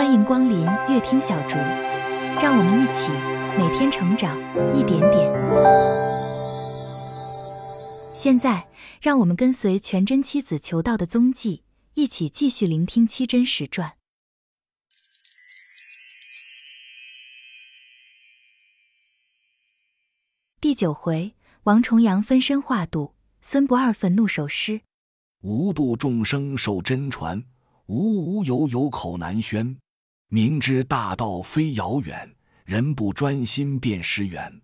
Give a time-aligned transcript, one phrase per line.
[0.00, 1.56] 欢迎光临乐听小竹，
[2.40, 3.12] 让我们一起
[3.58, 4.34] 每天成长
[4.74, 5.30] 一点点。
[8.16, 8.66] 现在，
[9.02, 13.92] 让我们跟随全真七子求道的踪迹，一起继续聆听七真实传
[20.62, 21.34] 第九回。
[21.64, 23.12] 王重阳分身化度，
[23.42, 24.80] 孙不二愤怒守尸。
[25.42, 27.44] 无度众生受真传，
[27.84, 29.76] 无无有有口难宣。
[30.32, 34.62] 明知大道非遥远，人不专心便失远。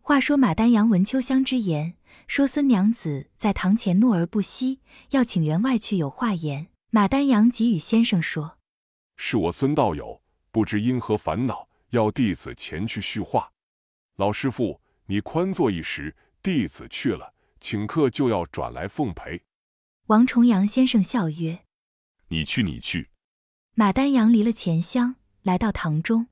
[0.00, 4.80] 话说马丹阳闻秋香之言，说孙娘子在堂前怒而不息，
[5.10, 6.68] 要请员外去有话言。
[6.88, 8.56] 马丹阳即与先生说
[9.18, 13.52] ：“是我孙道友，不知因何烦恼，要弟子前去叙话。
[14.16, 19.42] 老师傅，你宽坐一时。”弟子去了，请客就要转来奉陪。
[20.06, 21.60] 王重阳先生笑曰
[22.28, 23.10] ：“你去，你去。”
[23.74, 26.26] 马丹阳离了钱箱，来到堂中，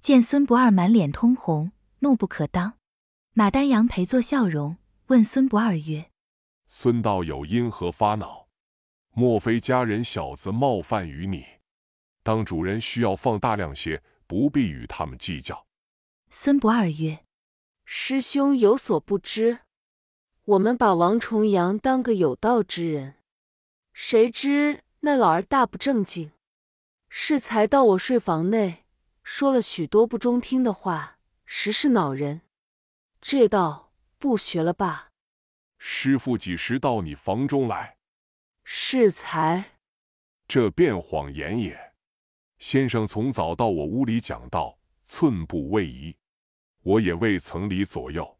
[0.00, 2.74] 见孙不二满脸通红，怒不可当。
[3.32, 4.76] 马丹阳陪坐笑容，
[5.08, 6.12] 问孙不二曰
[6.68, 8.46] ：“孙道友因何发恼？
[9.12, 11.44] 莫非家人小子冒犯于你？
[12.22, 15.66] 当主人需要放大量些，不必与他们计较。”
[16.30, 17.24] 孙不二曰。
[17.84, 19.58] 师兄有所不知，
[20.44, 23.16] 我们把王重阳当个有道之人，
[23.92, 26.30] 谁知那老儿大不正经，
[27.08, 28.84] 适才到我睡房内，
[29.22, 32.42] 说了许多不中听的话，实是恼人。
[33.20, 35.10] 这道不学了吧？
[35.78, 37.96] 师傅几时到你房中来？
[38.64, 39.78] 适才，
[40.48, 41.94] 这便谎言也。
[42.58, 46.16] 先生从早到我屋里讲道，寸步未移。
[46.82, 48.38] 我也未曾离左右，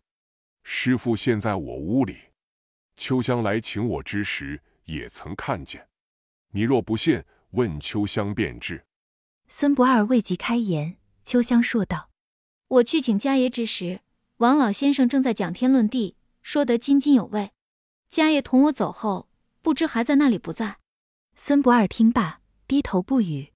[0.62, 2.17] 师傅现在我屋里，
[2.97, 5.89] 秋香来请我之时，也曾看见。
[6.51, 8.84] 你若不信，问秋香便知。
[9.48, 12.11] 孙不二未及开言，秋香说道
[12.69, 14.00] ：“我去请家爷之时，
[14.39, 17.52] 王老先生正在讲天论地，说得津津有味。
[18.11, 19.29] 家爷同我走后，
[19.62, 20.79] 不知还在那里不在。”
[21.35, 23.52] 孙不二听罢，低头不语。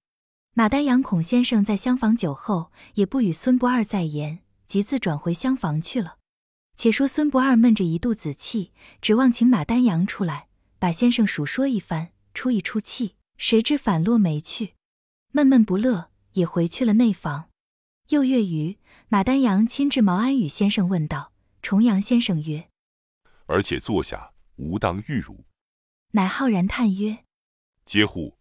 [0.53, 4.39] 马丹阳孔先生在厢房酒后，也不与孙不二再言。
[4.67, 6.17] 即自转回厢房去了。
[6.77, 10.47] 且说孙不二闷着一肚子气，指望请马丹阳出来，
[10.79, 13.15] 把先生数说一番，出一出气。
[13.41, 14.75] 谁知反落没去，
[15.31, 17.49] 闷闷不乐，也回去了内房。
[18.09, 22.69] 又月余，马丹阳亲至毛安宇先生问道：“重阳先生曰
[23.47, 25.43] ：‘而且坐下，吾当遇汝。’
[26.13, 27.25] 乃浩然叹曰
[27.83, 28.37] ：‘嗟乎！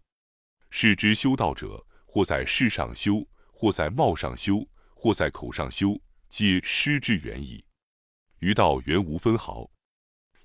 [0.69, 7.65] 是之修道者，或在事上修，或在貌上修，或在口上修。’皆失之远矣。
[8.41, 9.71] 于道原无分毫。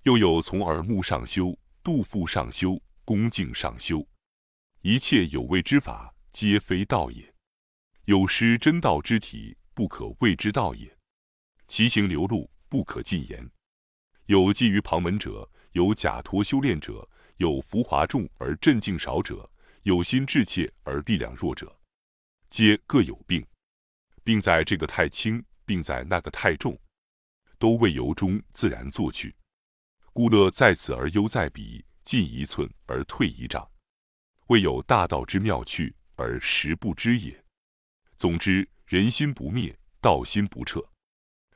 [0.03, 4.07] 又有从耳目上修，肚腹上修，恭敬上修。
[4.87, 7.33] 一切有为之法，皆非道也。
[8.03, 10.95] 有失真道之体，不可谓之道也。
[11.65, 13.49] 其行流露，不可尽言。
[14.27, 19.49] 有基于旁门者，有假托修炼者，有浮华重而镇静少者，
[19.81, 21.79] 有心志切而力量弱者，
[22.47, 23.43] 皆各有病，
[24.23, 25.43] 病在这个太轻。
[25.65, 26.79] 并在那个太重，
[27.57, 29.35] 都未由衷自然作去，
[30.13, 33.67] 故乐在此而忧在彼，进一寸而退一丈，
[34.47, 37.43] 未有大道之妙趣而实不知也。
[38.15, 40.83] 总之，人心不灭，道心不彻。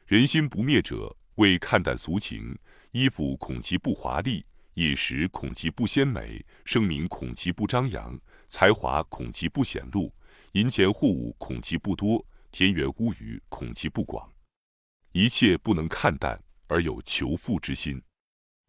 [0.08, 2.58] 人心不灭者，为看淡俗情，
[2.92, 10.12] 衣服恐其不华丽，饮食恐其不鲜美，声名恐其不张扬，才华恐其不显露，
[10.54, 12.26] 银钱货物恐其不多。
[12.52, 14.28] 田园屋宇，恐其不广；
[15.12, 18.02] 一切不能看淡，而有求富之心；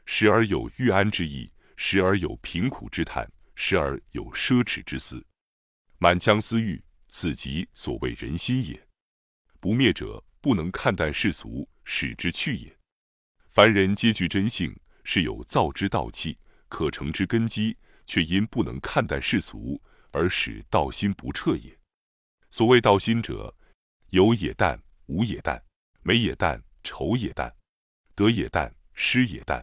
[0.04, 3.26] 时而有欲安之意，时而有贫苦之叹，
[3.62, 5.22] 时而有奢侈之思。
[5.98, 8.88] 满腔私欲，此即所谓人心也。
[9.60, 12.74] 不灭者，不能看淡世俗，使之去也。
[13.50, 16.38] 凡人皆具真性，是有造之道气，
[16.70, 17.76] 可成之根基，
[18.06, 19.78] 却因不能看淡世俗，
[20.10, 21.78] 而使道心不彻也。
[22.48, 23.54] 所谓道心者，
[24.08, 25.60] 有也淡，无也淡；
[26.00, 27.50] 美也淡，丑也淡；
[28.14, 29.62] 得也淡，失也淡；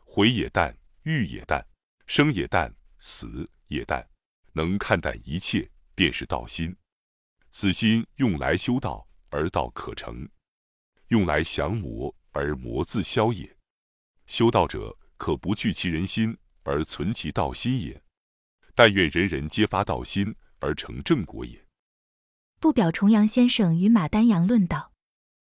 [0.00, 1.60] 毁也淡，欲也淡；
[2.06, 2.74] 生也淡，
[3.04, 4.08] 死也淡。
[4.54, 6.74] 能看淡一切，便是道心。
[7.50, 10.28] 此心用来修道，而道可成；
[11.08, 13.56] 用来降魔，而魔自消也。
[14.26, 18.02] 修道者可不去其人心，而存其道心也。
[18.74, 21.66] 但愿人人皆发道心，而成正果也。
[22.60, 24.92] 不表重阳先生与马丹阳论道，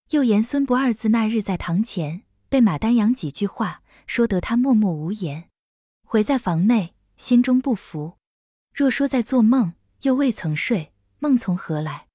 [0.09, 5.49] 又言孙不二字那日在堂前被马丹阳几句话说得他默默无言，
[6.03, 8.17] 回在房内心中不服。
[8.73, 12.07] 若说在做梦，又未曾睡，梦从何来？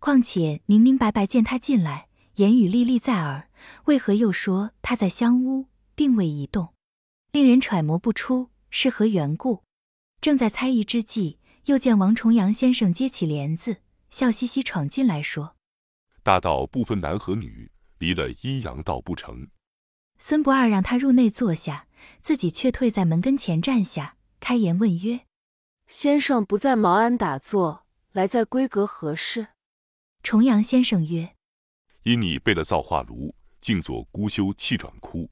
[0.00, 3.48] 况且明明白白见他进来，言语历历在耳，
[3.84, 6.74] 为何又说他在香屋，并未移动，
[7.32, 9.64] 令人揣摩不出是何缘故。
[10.20, 13.78] 正在猜疑之际，又见王重阳先生揭起帘子，
[14.08, 15.56] 笑嘻嘻闯进来，说
[16.22, 19.48] ：“大道不分男和女，离了阴阳道不成。”
[20.18, 21.86] 孙不二让他入内坐下，
[22.20, 24.16] 自己却退在门跟前站下，
[24.48, 25.26] 开言问曰
[25.86, 29.48] ：“先生不在茅庵打坐，来在闺阁何事？”
[30.24, 31.36] 重阳先生曰
[32.04, 35.30] ：“因你备了造化炉，静坐孤修气转枯。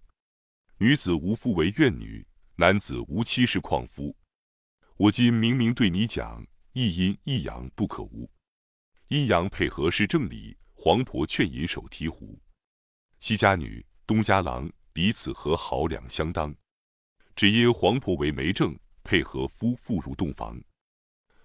[0.77, 2.27] 女子无夫为怨女，
[2.57, 4.15] 男子无妻是旷夫。
[4.99, 8.31] 我今明明对你讲，一阴一阳不可无，
[9.09, 10.59] 阴阳配合是正理。
[10.75, 12.39] 黄婆劝饮手提壶，
[13.19, 16.55] 西家女、东家郎彼此和好两相当。
[17.35, 20.61] 只因黄婆为媒正，配合夫妇入洞房，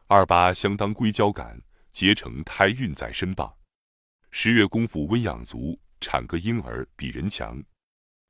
[0.08, 1.62] 二八相当硅胶感。”
[1.92, 3.54] 结成胎孕在身罢，
[4.30, 7.62] 十月功夫温养足，产个婴儿比人强。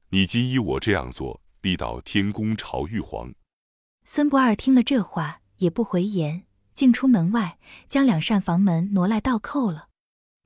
[0.10, 3.32] 你今依我这样做，必到天宫朝玉皇。
[4.04, 9.90] 孙不二听了这话，也不回言，径出门外，将两扇房门挪来倒扣了。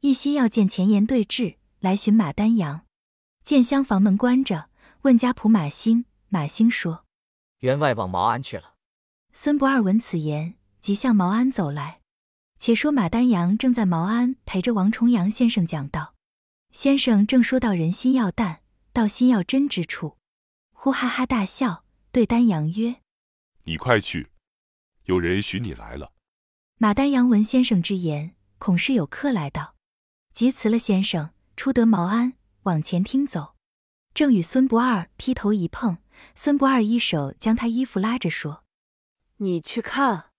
[0.02, 2.86] 一心要见前言对质，来寻马丹阳，
[3.46, 4.70] 见厢房门关着，
[5.04, 6.04] 问家仆马兴。
[6.28, 7.06] 马兴说
[7.64, 8.75] ：“员外往茅庵去了。”
[9.38, 12.00] 孙不二闻此言，即向毛安走来。
[12.58, 16.16] 且说马丹阳正在毛安陪着王重阳先生讲道，
[16.72, 18.62] 先生正说到人心要淡，
[18.94, 20.16] 道心要真之处，
[20.72, 21.84] 忽哈哈大笑，
[22.14, 23.02] 对丹阳曰
[23.66, 24.30] ：“你快去，
[25.04, 26.14] 有人寻你来了。”
[26.80, 29.76] 马丹阳闻先生之言，恐是有客来到，
[30.34, 33.56] 即辞了先生，出得茅庵，往前厅走，
[34.14, 35.98] 正与孙不二劈头一碰，
[36.34, 38.64] 孙不二一手将他衣服拉着说
[39.38, 40.32] ：“你去看。”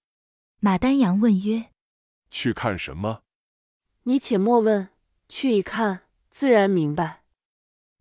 [0.61, 1.71] 马丹阳问曰。
[2.31, 3.23] 去看什么？
[4.03, 4.91] 你且莫问，
[5.29, 7.23] 去一看，自然明白。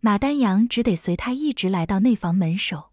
[0.01, 2.91] 马丹阳只得随他一直来到内房门首。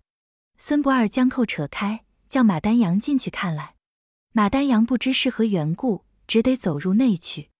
[0.56, 3.76] 孙不二将扣扯开，叫马丹阳进去看来。
[4.32, 7.50] 马丹阳不知是何缘故，只得走入内去。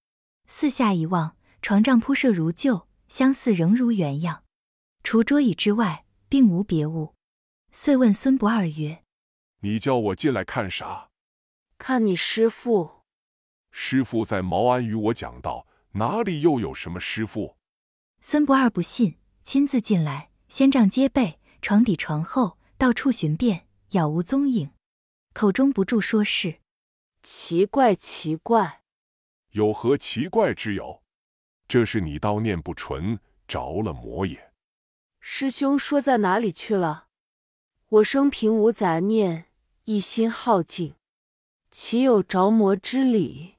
[0.47, 4.45] 四下一望，床帐铺设如旧，相似仍如原样，
[5.03, 7.15] 除桌椅之外，并无别物。
[7.71, 9.03] 遂问孙不二曰
[9.63, 11.11] ：“你叫我进来看啥
[11.79, 13.03] ？”“看你师傅。”
[13.73, 17.57] 师傅在茅庵与我讲道，哪里又有什么师傅？
[18.21, 24.71] 孙不二不信，亲自进来，仙帐皆被，床底床后到处寻遍，杳无踪影，
[25.33, 26.61] 口中不住说是
[27.23, 28.83] 奇怪奇怪，
[29.51, 31.03] 有何奇怪之有？
[31.67, 33.19] 这是你道念不纯，
[33.49, 34.53] 着了魔也。
[35.21, 37.09] 师兄说在哪里去了？
[37.89, 39.47] 我生平无杂念，
[39.85, 40.95] 一心耗尽，
[41.69, 43.57] 岂有着魔之理？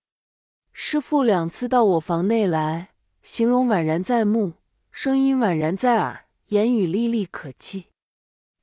[0.72, 2.92] 师父两次到我房内来，
[3.22, 4.54] 形容宛然在目，
[4.90, 7.88] 声音宛然在耳，言语历历可记，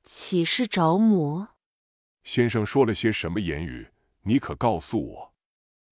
[0.01, 1.49] 岂是着魔？
[2.23, 3.89] 先生说了些什么言语？
[4.23, 5.33] 你可告诉我。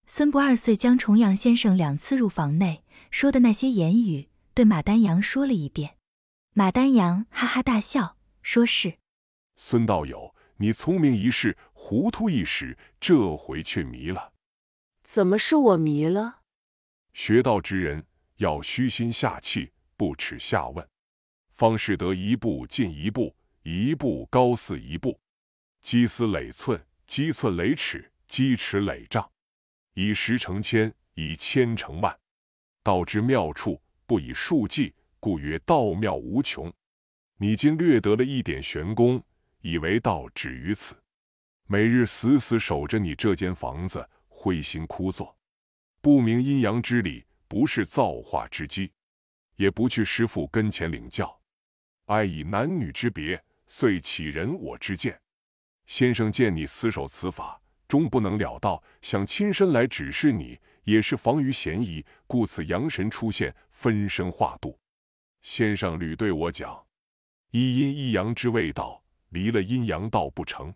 [0.06, 2.82] 孙不二遂将重阳先生两次入房内
[3.12, 5.96] 说的那些言语，对马丹阳说了一遍。
[6.52, 8.98] 马丹阳哈哈大笑，说是
[9.56, 10.29] 孙道友，
[10.62, 14.34] 你聪明一世，糊涂一时，这回却迷了。
[15.02, 16.40] 怎么是我迷了？
[17.14, 18.04] 学道之人
[18.36, 20.86] 要虚心下气，不耻下问，
[21.48, 25.18] 方是得一步进一步，一步高似一步。
[25.80, 29.30] 积思累寸，积寸累尺，积尺累丈，
[29.94, 32.14] 以十成千，以千成万。
[32.82, 36.70] 道之妙处，不以数计，故曰道妙无穷。
[37.38, 39.24] 你今略得了一点玄功，
[39.60, 40.96] 以为道止于此，
[41.66, 44.08] 每日死死守着你这间房子。
[44.42, 45.36] 灰心枯坐，
[46.00, 48.90] 不明阴阳之理，不是造化之机，
[49.56, 51.38] 也不去师傅跟前领教，
[52.06, 55.20] 爱以男女之别，遂起人我之见。
[55.86, 64.78] 先生见你死守此法，终不能了道，想亲身来指示你，也是防于嫌疑，故此阳神出现，分身化度。
[65.42, 66.86] 先生屡对我讲，
[67.50, 70.72] 一阴一阳之谓道，离了阴阳道不成。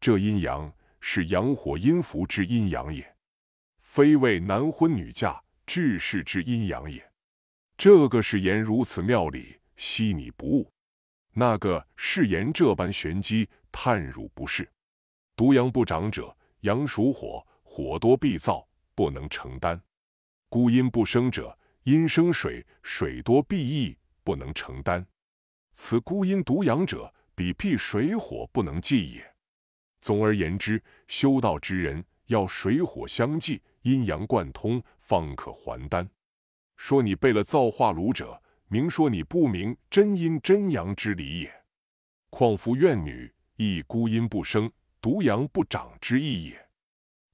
[0.00, 0.72] 这阴阳。
[1.00, 3.16] 是阳火阴符之阴阳也，
[3.78, 7.12] 非为男婚女嫁治世之阴阳也。
[7.76, 10.68] 这个是言如此妙理，悉你不悟；
[11.32, 14.68] 那个是言这般玄机，叹汝不是。
[15.36, 18.66] 独阳不长者，阳属火，火多必燥，
[18.96, 19.80] 不能承担；
[20.48, 25.06] 孤阴不生者，阴生水，水多必溢，不能承担。
[25.74, 29.34] 此孤阴独阳者，比辟水火不能济也。
[30.00, 36.10] 总而言之，修道之人要水火相济，阴阳贯通，方可还丹。
[36.76, 41.62] 说你背了造化炉者，明说你不明真阴真阳之理也。
[42.28, 44.68] 况夫怨女，亦孤阴不生，
[45.00, 46.68] 独阳不长之意也。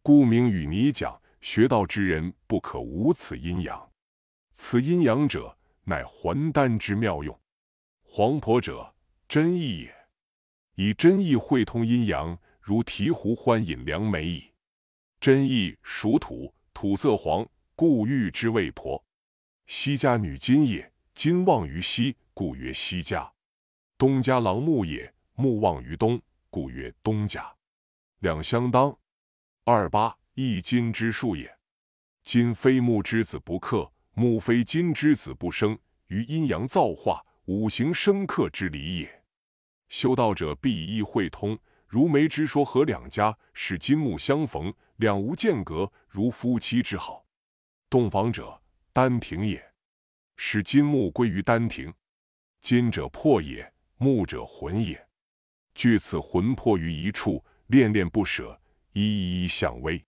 [0.02, 3.90] 故明与你讲，学道之人不可无此阴阳。
[4.52, 7.40] 此阴阳者，乃还丹之妙用。
[8.02, 8.94] 黄婆者，
[9.26, 9.93] 真意也。
[10.76, 14.52] 以真意会通阴阳，如醍醐欢饮良美矣。
[15.20, 19.04] 真意属土，土色黄，故誉之谓婆。
[19.66, 23.32] 西家女金也，金旺于西，故曰西家。
[23.96, 27.54] 东家郎木也，木旺于东，故曰东家。
[28.18, 28.98] 两相当。
[29.64, 31.56] 二八一金之数也。
[32.22, 35.78] 金非木之子不克，木非金之子不生，
[36.08, 39.23] 于阴阳造化、五行生克之理也。
[39.88, 47.24] 修道者必以意会通，如梅之说和两家，使金木相逢，两无间隔，如夫妻之好。
[47.88, 48.60] 洞房者，
[48.92, 49.72] 丹庭也，
[50.36, 51.92] 使金木归于丹庭。
[52.60, 55.06] 金者魄也，木者魂也。
[55.74, 58.60] 据此魂魄于一处，恋恋不舍，
[58.92, 60.02] 一一相偎。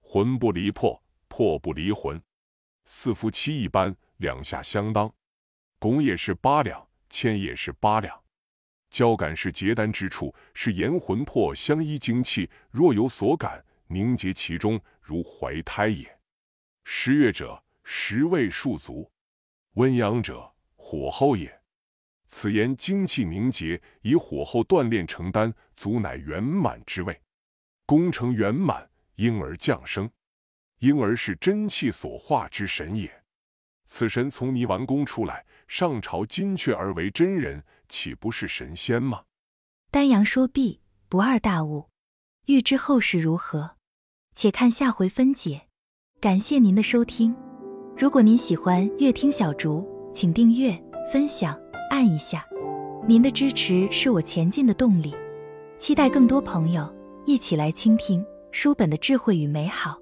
[0.00, 2.20] 魂不离魄，魄不离魂，
[2.86, 5.12] 似夫妻一般，两下相当。
[5.78, 8.20] 拱也是八两，牵也是八两。
[8.90, 16.18] 交感是结丹之处，是言魂魄相依精气，若有所感，凝结其中，如怀胎也。
[16.84, 19.08] 十月者，十味数足；
[19.74, 21.60] 温阳者，火候也。
[22.26, 27.20] 此言精气凝结，以火候锻炼成丹，足乃圆满之谓。
[27.86, 30.10] 功成圆满，婴儿降生。
[30.78, 33.12] 婴儿是真气所化之神也。
[33.84, 39.24] 此神从泥丸宫出来，上朝金阙而为真人，岂不是神仙吗？
[39.90, 41.90] 丹阳说毕，不二大悟。
[42.46, 43.76] 欲知后事如何，
[44.34, 45.66] 且看下回分解。
[46.20, 47.36] 感谢您的收听。
[47.98, 50.72] 如果您喜欢乐听小竹，请订阅、
[51.12, 52.46] 分享、按一下。
[53.06, 55.14] 您的支持是我前进的动力。
[55.78, 56.94] 期待更多朋友
[57.26, 59.98] 一起来倾听书本的智慧与美好。